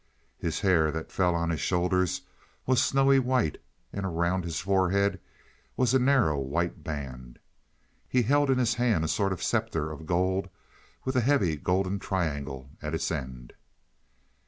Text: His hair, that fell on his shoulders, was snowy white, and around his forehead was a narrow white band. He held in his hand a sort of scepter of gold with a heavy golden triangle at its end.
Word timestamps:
His 0.39 0.61
hair, 0.61 0.89
that 0.89 1.11
fell 1.11 1.35
on 1.35 1.51
his 1.51 1.59
shoulders, 1.59 2.21
was 2.65 2.81
snowy 2.81 3.19
white, 3.19 3.61
and 3.93 4.03
around 4.03 4.43
his 4.45 4.59
forehead 4.59 5.19
was 5.77 5.93
a 5.93 5.99
narrow 5.99 6.39
white 6.39 6.83
band. 6.83 7.37
He 8.09 8.23
held 8.23 8.49
in 8.49 8.57
his 8.57 8.73
hand 8.73 9.03
a 9.03 9.07
sort 9.07 9.31
of 9.31 9.43
scepter 9.43 9.91
of 9.91 10.07
gold 10.07 10.49
with 11.05 11.15
a 11.15 11.21
heavy 11.21 11.55
golden 11.55 11.99
triangle 11.99 12.71
at 12.81 12.95
its 12.95 13.11
end. 13.11 13.53